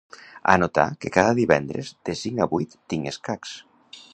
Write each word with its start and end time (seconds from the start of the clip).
Anotar 0.53 0.85
que 1.03 1.11
cada 1.17 1.35
divendres 1.41 1.91
de 2.09 2.15
cinc 2.25 2.43
a 2.47 2.51
vuit 2.55 2.77
tinc 2.95 3.11
escacs. 3.13 3.53